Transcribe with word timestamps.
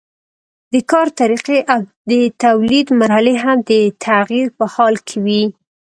د 0.73 0.75
کار 0.91 1.07
طریقې 1.19 1.59
او 1.73 1.81
د 2.11 2.13
تولید 2.43 2.87
مرحلې 3.01 3.35
هم 3.43 3.57
د 3.71 3.73
تغییر 4.05 4.47
په 4.57 4.65
حال 4.73 4.95
کې 5.07 5.17
وي. 5.25 5.43